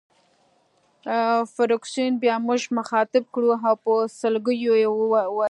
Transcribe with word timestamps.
فرګوسن 1.53 2.11
بیا 2.21 2.35
موږ 2.47 2.61
مخاطب 2.77 3.23
کړو 3.33 3.49
او 3.67 3.75
په 3.83 3.93
سلګیو 4.19 4.73
یې 4.81 4.87
وویل. 4.89 5.29